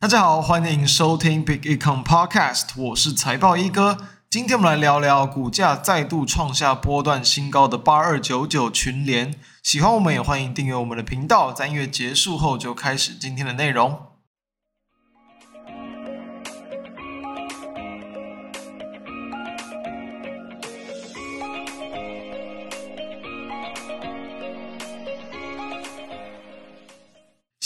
[0.00, 3.98] 大家好，欢迎收听 Big Econ Podcast，我是财报一哥。
[4.30, 9.34] 今天我们来聊聊股价再度创下波段新高的八二九九群联。
[9.64, 11.52] 喜欢我们也欢迎订阅我们的频道。
[11.52, 13.98] 在音乐结束后，就开始今天的内容。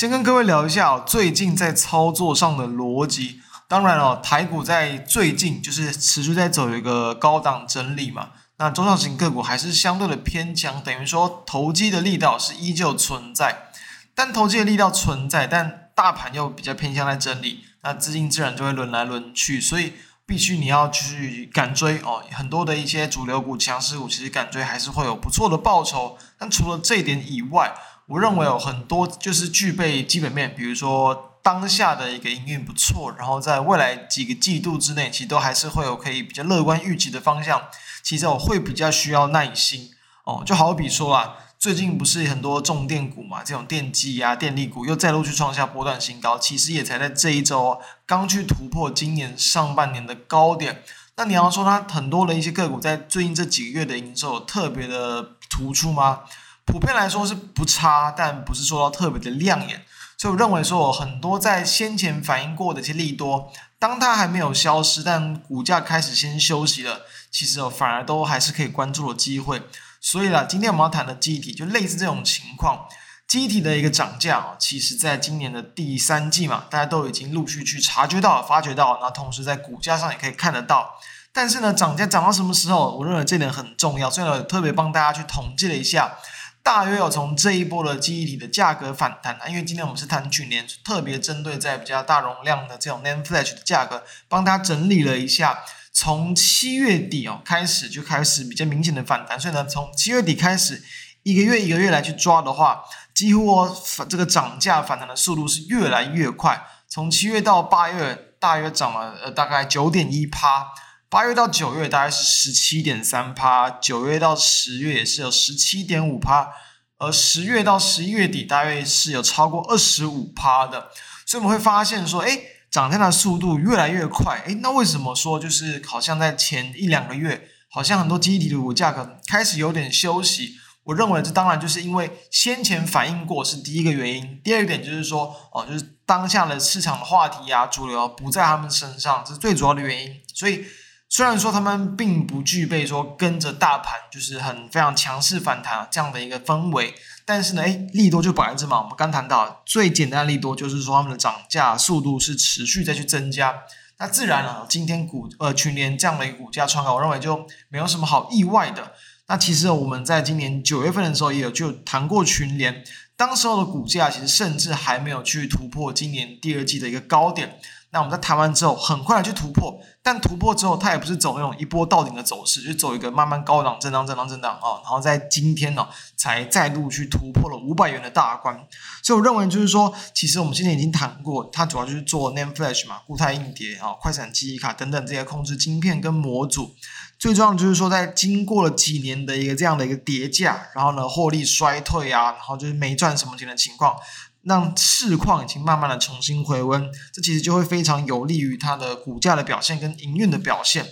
[0.00, 3.42] 先跟各位聊一下最近在操作上的逻辑。
[3.68, 8.30] 当然了，台股在最近就是持续在走一个高档整理嘛。
[8.56, 13.68] 那中小型个股还是相对的偏强，等于说投机的力道是依旧存在。
[14.14, 19.92] 但投机的力道存在，但大盘又比较偏向在整理，那资金自然就会轮来轮去，所以
[20.24, 22.22] 必须你要去赶追哦。
[22.32, 26.16] 很多的一些主流股、强势股，其实赶追还是会有不错的报酬。
[26.38, 27.74] 但除了这一点以外，
[28.10, 37.62] 我认为有很多就是具备基本面，比如说当下的一个营运不错，然后在未来几个季度之内，其实都还是会有可以比较乐观预期的方向。
[38.02, 39.92] 其实我会比较需要耐心
[40.24, 50.82] 哦，就好比说啦，最近不是很多重电股嘛，这种电机啊、电力股又再陆续创下波段新高，其实也才在这一周刚去突破今年上半年的高点。
[51.14, 56.22] 那你要说它很多的一些个股在最近这几个月的营收特别的突出吗？
[56.64, 59.84] 普遍来说是不差，但不是说到特别的亮眼，
[60.16, 67.00] 所以我认为说很多在先前反映过的一些利多，当它还没有消失，但股价开始先休息了，
[67.30, 69.62] 其实哦反而都还是可以关注的机会。
[70.00, 72.86] 所以啦，今天我们要谈的记忆体就类似这种情况，
[73.26, 80.94] 记忆体的一个涨价哦，其实在今年的第三季嘛，大家都已经陆续去察觉到、发觉到，那同时在股价上也可以看得到。
[81.32, 82.96] 但是呢，涨价涨到什么时候？
[82.96, 86.16] 我认为这点很重要，所以呢，特别帮大家去统计了一下。
[86.62, 95.60] 大约有从这一波的记忆体的价格反弹啊，因为今天我们是谈去年，特别针对在比较大容量的这种 NAND Flash 的价格，帮大家整理了一下，
[95.92, 100.82] 从七月底哦开始就开始比较明显的反弹，所以呢，从七月底开始，
[101.22, 102.84] 一个月一个月来去抓的话，
[103.14, 103.76] 几乎哦
[104.08, 110.68] 这个涨价反弹的速度是越来越快，从七月到八月大约涨了呃大概九点一趴。
[111.10, 116.50] 八月到九月大概是十七点三趴，九月到十月也是有十七点五趴，
[116.98, 120.88] 而十月到十一月底大约是有超过二十五趴的，
[121.26, 130.54] 所以我们会发现说，诶，涨价的速度越来越快，诶，那为什么说就是好像在前一两个月，好像很多基体的股价格开始有点休息？
[130.84, 140.64] 我认为这当然就是因为先前反映过是第一个原因，第二点就是说，哦，就是当下的市场的话题啊，主流不在他们身上，这是最主要的原因，所以。
[141.12, 146.94] 虽然说他们并不具备说跟着大盘就是很非常强势反弹这样的一个氛围，
[147.24, 148.80] 但是呢，诶，利多就百分之嘛。
[148.80, 153.56] 我们刚谈到最简单的利多就是说他们的涨价速度是持续再去增加，
[153.98, 158.92] 那自然了，今天股呃群联这样的一个股价创高，我认为就没有什么好意外的。
[159.26, 162.84] 那其实我们在今年九月份的时候也有就谈过群联，
[163.16, 167.58] 当时候的股价其实甚至还没有去突破今年第二季的一个高点。
[167.92, 169.80] 那我们在谈完之后，很快的去突破，
[170.12, 178.66] 但突破之后，它也不是走那种一波到顶的走势，就走一个慢慢高档震荡、震荡、震荡啊、然后在今天呢、哦，才再度去突破了五百元的大关。
[179.04, 186.74] 所以我认为就是说，其实我们现在已经谈过，它主要就是做 NAND Flash 嘛，固态硬碟啊、快闪记忆卡等等这些控制晶片跟模组。
[187.16, 193.94] 最重要就是说，在经过了几年的一个这样的一个叠价，然后呢，获利衰退啊，然后就是没赚什么钱的情况。
[194.42, 200.86] 让市况已经慢慢的重新回温，这其实就会非常有利于它的股价的表现跟营运的表现。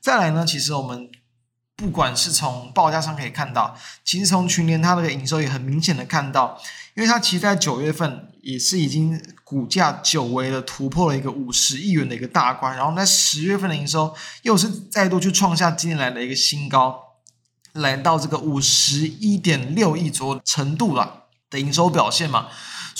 [0.00, 1.10] 再来呢，其实我们
[1.76, 6.60] 不管是从报价上可以看到，其实从群联它的营收也很明显的看到，
[6.94, 17.00] 因为它其实在九月份也是已经股价久违的突破了一个五十亿元的一个大关，然后在十月份的营收又是再度去创下今年来的一个新高，
[17.72, 22.48] 来到这个五十一点六亿左右的程度了的营收表现嘛。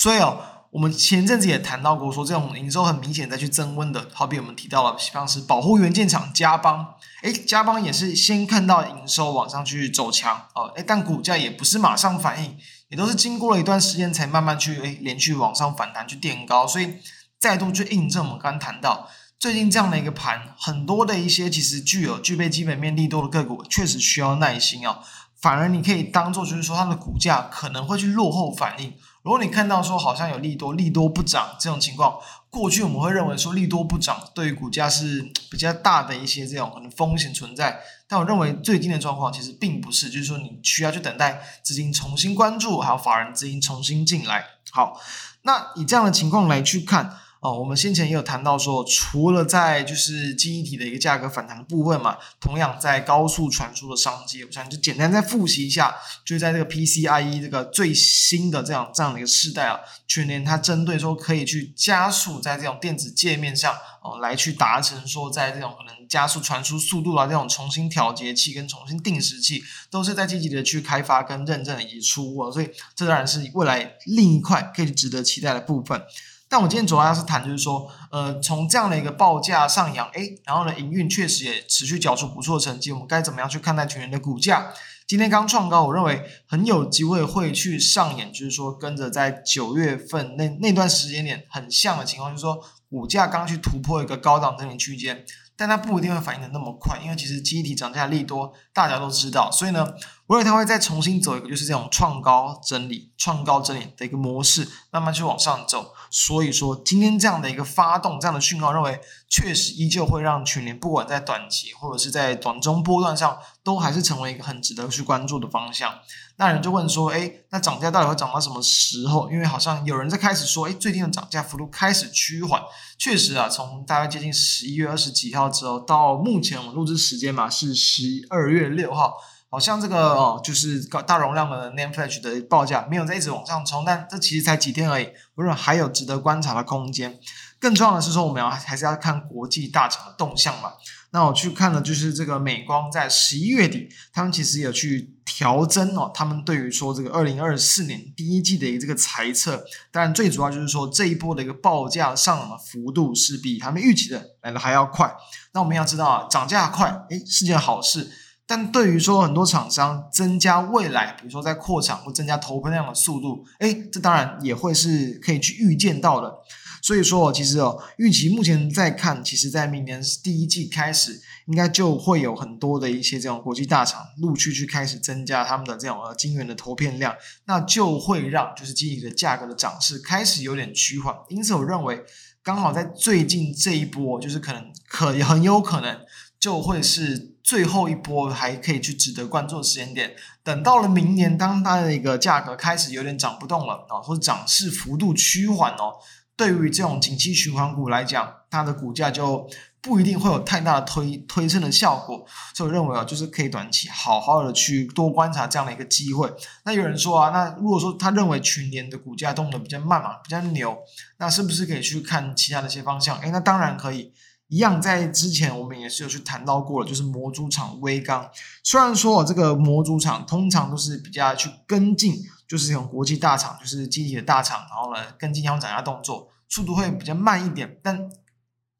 [0.00, 0.40] 所以哦，
[0.70, 12.56] 我们前阵子也谈到过，说这种营收很明显在去增温的，好比我们提到了，像是保护元件厂嘉邦，诶，嘉邦也是先看到营收往上去走强哦，诶，但股价也不是马上反应，
[12.88, 16.94] 也都是经过了一段时间才慢慢去诶连续往上反弹去垫高，所以
[17.38, 19.06] 再度去印证我们刚刚谈到
[19.38, 25.00] 最近这样的一个盘，很多的一些其实具有具备基本面利多的个股，确实需要耐心哦。
[25.42, 28.94] 反而你可以当做就是说它的股价可能会去落后反应。
[29.22, 32.18] 如果你看到说好像有利多，利多不涨这种情况，
[32.48, 37.80] 过去我们会认为说利多不涨对于股价是比较大的一些这种可能风险存在。
[38.08, 44.44] 但我认为最近的状况其实并不是，就是说你需要去等待资金重新关注，还有法人资金重新进来。
[44.70, 45.00] 好，
[45.42, 76.02] 那以这样的情况来去看，哦，我们先前也有谈到说，除了在就是记忆体的一个价格反弹的部分嘛，同样在高速传输的商机，我想就简单再复习一下，就在这个 PCIe 这个最新的这样这样的一个世代啊，去年它针对说可以去加速在这种电子界面上哦，来去达成说在这种可能加速传输速度啊，这种重新调节器跟重新定时器，都是在积极的去开发跟认证以及出货，所以这当然是未来另一块可以值得期待的部分。
[76.50, 84.72] 但我今天主要要是谈，就是说，呃，从这样的一个报价上扬，诶，然后呢，营运确实也持续缴出不错的成绩，我们该怎么样去看待全年的股价？
[85.06, 95.24] 今天刚创高，我认为很有机会会去上演，就是说跟着在九月份那那段时间点很像的情况，就是说股价刚去突破一个高档整理区间。
[95.56, 99.86] 但它不一定会反应的那么快，因为其实基体涨价利多，大家都知道，所以呢，
[100.30, 105.92] 我认为它会再重新走一个就是这种创高整理、创高整理的一个模式，慢慢去往上走。
[106.08, 115.98] 所以说，今天这样的一个发动，这样的讯号，认为确实依旧会让全年不管在短期或者是在短中波段上，都还是成为一个很值得去关注的方向。
[116.36, 119.28] 那人就问说，诶，那涨价到底会涨到什么时候？
[119.32, 122.62] 因为好像有人在开始说，诶，最近的涨价幅度开始趋缓。
[122.96, 129.16] 确实啊，从大概接近十一月二十几号之后，到目前我们录制时间嘛是十二月六号，
[129.50, 137.18] 好像这个哦，就是大容量的 NAND Flash 的报价没有在一直往上冲，但这其实才几天而已，我认为还有值得观察的空间。
[137.58, 140.72] 更重要的是说，我们要还是要看国际大厂的动向嘛。
[141.10, 155.12] 那我去看了，就是这个美光在十一月底，他们其实有去调增哦，他们对于说这个二零二四年第一季的一个这个财测，当然最主要就是说这一波的一个报价上涨的幅度是比他们预期的来的还要快。
[155.52, 158.08] 那我们要知道啊，涨价快，诶，是件好事，
[158.50, 166.34] 但对于说很多厂商增加未来，比如说在扩厂或增加投片量的速度，诶，这当然也会是可以去预见到的。
[166.82, 177.14] 所以说，其实哦，预期目前在看，其实在明年第一季开始，应该就会有很多的一些这种国际大厂陆续去开始增加他们的这种呃晶圆的投片量，
[177.44, 181.14] 那就会让就是记忆的价格的涨势开始有点趋缓。
[181.28, 182.02] 因此，我认为
[182.42, 185.96] 刚好在最近这一波，就是可能可很有可能
[186.40, 190.16] 就会是最后一波还可以去值得关注的时间点。
[190.42, 195.96] 等到了明年，当它的一个价格开始有点涨不动了啊，或者涨势幅度趋缓哦。
[196.34, 199.46] 对于这种景气循环股来讲，它的股价就
[199.82, 206.32] 不一定会有太大的推推升的效果，所以我认为啊，就是可以短期好好的去多观察这样的一个机会。
[206.64, 210.78] 那有人说啊，那如果说他认为全年的股价动得比较慢嘛，比较牛，
[211.18, 213.18] 那是不是可以去看其他的一些方向？
[213.18, 214.14] 诶，那当然可以。
[214.50, 218.30] 一样在之前我们也是有去谈到过了，就是模组厂微钢，
[218.62, 222.22] 虽然说这个模组厂通常都是比较去跟进。
[222.50, 228.10] 就是这种国际大厂，就是集体的大厂，然后呢，跟进他们涨价动作，速度会比较慢一点，但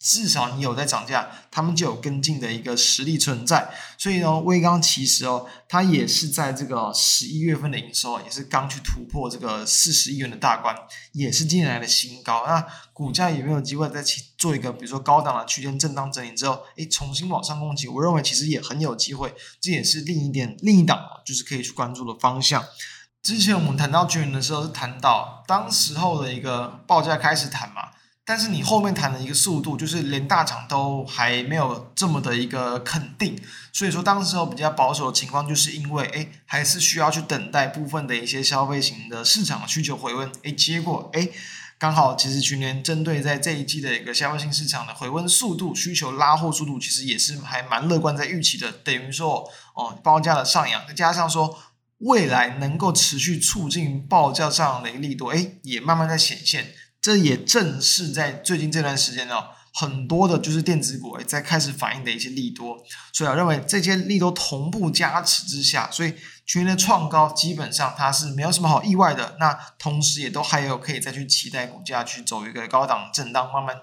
[0.01, 3.71] 至少你有在涨价，他们就有跟进的一个实力存在。
[3.99, 10.75] 所以呢，威刚其实哦，它也是在这个十一月份的营收，也是刚去突破这个四十亿元的大关，
[11.13, 12.47] 也是近年来的新高。
[12.47, 17.87] 那股价有没有机会再去做一个，比如说高档的区间震荡整理之后，诶，重新往上攻击？
[17.87, 22.65] 我认为其实也很有机会，这也是另一点另一档就是可以去关注的方向。
[23.23, 27.91] 之前我们谈到军人的时候，是谈到当时候的一个报价开始谈嘛，
[28.25, 33.37] 但是你后面谈的一个速度，就是连大厂都还没有这么的一个肯定，
[33.73, 41.33] 所以说当时候比较保守的情况，就是因为诶还是需要去等待部分的一些消费型的市场需求回温，诶结果诶
[41.79, 51.59] 刚好其实去年针对在这一季的一个消费性市场的回温速度、需求拉货速度，其实也是还蛮乐观在预期的，等于说哦报价的上扬，再加上说。
[52.01, 56.73] 未来能够持续促进报价上的一个力度，哎，也慢慢在显现。
[57.01, 59.43] 这也正是在最近这段时间呢，
[59.73, 62.77] 很多的就是电子股在开始反映的一些利多。
[63.13, 66.15] 所以我认为这些利多同步加持之下，所以
[66.45, 69.37] 全年的创高基本上它是没有什么好意外的。
[69.41, 73.77] 那同时也都还有可以再去期待股价去走一个高档震荡，慢慢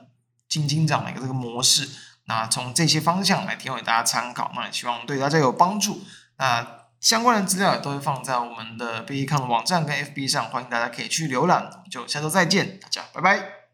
[0.48, 1.90] 进进涨的一个这个模式。
[2.26, 6.04] 那从这些方向来提供给大家参考，那也希望对大家有帮助。
[6.38, 6.78] 那。
[7.08, 11.72] 相关的资料也都会放在我们的贝克康的网站跟 FB 上，欢迎大家可以去浏览。
[11.90, 13.67] 就下周再见，大家拜拜。